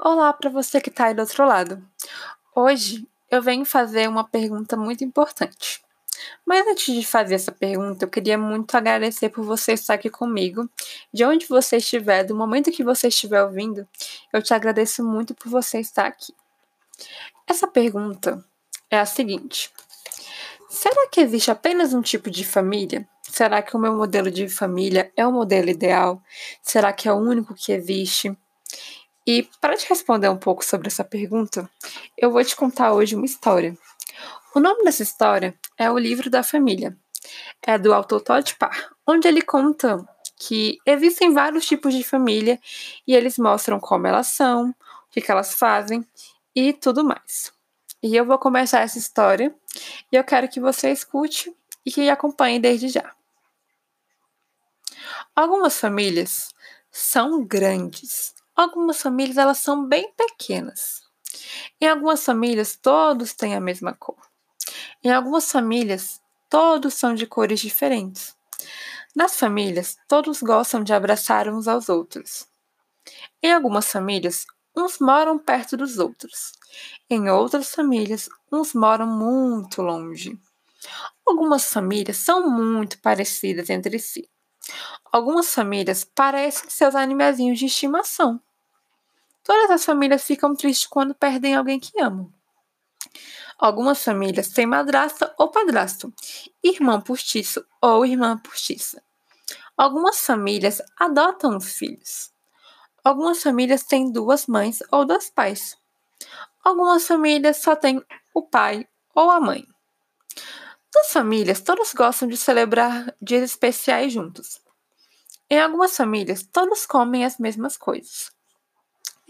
[0.00, 1.84] Olá para você que está aí do outro lado.
[2.54, 5.82] Hoje eu venho fazer uma pergunta muito importante.
[6.46, 10.70] Mas antes de fazer essa pergunta, eu queria muito agradecer por você estar aqui comigo.
[11.12, 13.88] De onde você estiver, do momento que você estiver ouvindo,
[14.32, 16.32] eu te agradeço muito por você estar aqui.
[17.44, 18.44] Essa pergunta
[18.88, 19.72] é a seguinte:
[20.70, 23.06] Será que existe apenas um tipo de família?
[23.20, 26.22] Será que o meu modelo de família é o modelo ideal?
[26.62, 28.32] Será que é o único que existe?
[29.30, 31.70] E para te responder um pouco sobre essa pergunta,
[32.16, 33.76] eu vou te contar hoje uma história.
[34.54, 36.96] O nome dessa história é O Livro da Família.
[37.60, 40.02] É do autor Todd Parr, onde ele conta
[40.34, 42.58] que existem vários tipos de família
[43.06, 44.74] e eles mostram como elas são, o
[45.10, 46.02] que, elas fazem
[46.56, 47.52] e tudo mais.
[48.02, 49.54] E eu vou começar essa história
[50.10, 53.14] e eu quero que você escute e que acompanhe desde já.
[55.36, 56.48] Algumas famílias
[56.90, 61.04] são grandes Algumas famílias elas são bem pequenas.
[61.80, 64.18] Em algumas famílias todos têm a mesma cor.
[65.00, 68.36] Em algumas famílias todos são de cores diferentes.
[69.14, 72.48] Nas famílias todos gostam de abraçar uns aos outros.
[73.40, 74.44] Em algumas famílias
[74.76, 76.50] uns moram perto dos outros.
[77.08, 80.36] Em outras famílias uns moram muito longe.
[81.24, 84.28] Algumas famílias são muito parecidas entre si.
[85.12, 88.42] Algumas famílias parecem seus animaizinhos de estimação.
[89.48, 92.30] Todas as famílias ficam tristes quando perdem alguém que amam.
[93.58, 96.12] Algumas famílias têm madrasta ou padrasto,
[96.62, 99.02] irmão postiço ou irmã postiça.
[99.74, 102.30] Algumas famílias adotam os filhos.
[103.02, 105.78] Algumas famílias têm duas mães ou dois pais.
[106.62, 108.04] Algumas famílias só têm
[108.34, 109.66] o pai ou a mãe.
[110.94, 114.60] Nas famílias, todos gostam de celebrar dias especiais juntos.
[115.48, 118.36] Em algumas famílias, todos comem as mesmas coisas.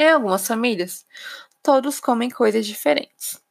[0.01, 1.05] Em algumas famílias,
[1.61, 3.43] todos comem coisas diferentes.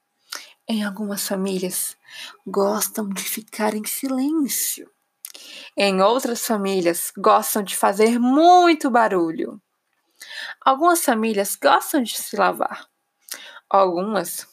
[0.66, 1.98] Em algumas famílias,
[2.46, 4.90] gostam de ficar em silêncio.
[5.76, 9.62] Em outras famílias, gostam de fazer muito barulho.
[10.62, 12.88] Algumas famílias gostam de se lavar.
[13.70, 14.48] Algumas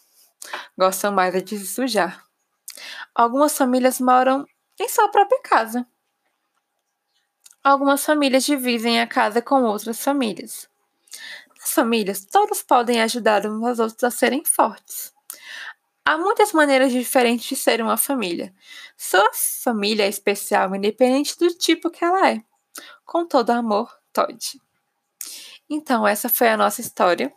[0.77, 2.25] gostam mais de se sujar.
[3.15, 4.45] Algumas famílias moram
[4.81, 5.87] em sua própria casa.
[7.63, 10.69] Algumas famílias dividem a casa com outras famílias.
[11.65, 15.15] Nas famílias, todos podem ajudar uns aos outros a serem fortes.
[16.05, 18.55] Há muitas maneiras diferentes de ser uma família.
[18.99, 22.43] Sua família é especial, independente do tipo que ela é.
[23.07, 24.61] Com todo amor, Todd.
[25.71, 27.33] Então, essa foi a nossa história.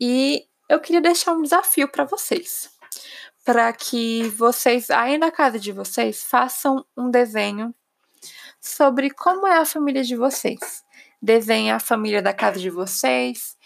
[0.00, 2.70] E eu queria deixar um desafio para vocês.
[3.44, 7.74] Para que vocês, aí na casa de vocês, façam um desenho
[8.58, 10.82] sobre como é a família de vocês.
[11.24, 13.56] Desenhe a família da casa de vocês.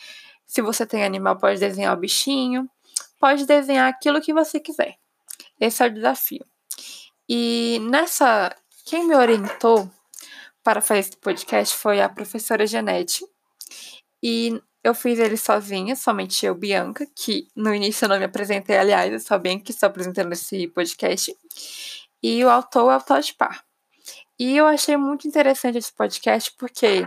[0.47, 2.71] Se você tem animal, pode desenhar o bichinho.
[3.19, 4.95] Pode desenhar aquilo que você quiser.
[5.59, 6.47] Esse é o desafio.
[7.29, 8.55] E nessa.
[8.87, 9.91] Quem me orientou
[10.63, 13.27] para fazer esse podcast foi a professora Janete.
[14.23, 18.79] E eu fiz ele sozinha, somente eu, Bianca, que no início eu não me apresentei,
[18.79, 21.37] aliás, eu sou Bianca que estou apresentando esse podcast.
[22.23, 23.65] E o autor é o Todd Parr.
[24.39, 27.05] E eu achei muito interessante esse podcast porque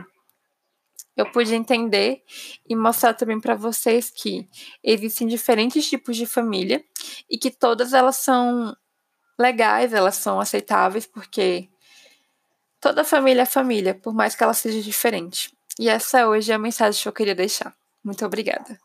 [1.16, 2.24] eu pude entender
[2.68, 4.48] e mostrar também para vocês que
[4.84, 6.84] existem diferentes tipos de família
[7.30, 8.76] e que todas elas são
[9.40, 11.70] legais, elas são aceitáveis, porque
[12.80, 15.56] toda família é família, por mais que ela seja diferente.
[15.80, 17.76] E essa hoje é a mensagem que eu queria deixar.
[18.04, 18.78] Muito obrigada.